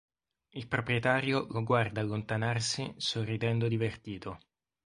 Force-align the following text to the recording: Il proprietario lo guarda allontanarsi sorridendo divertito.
Il 0.49 0.67
proprietario 0.67 1.45
lo 1.51 1.61
guarda 1.63 2.01
allontanarsi 2.01 2.91
sorridendo 2.97 3.67
divertito. 3.67 4.39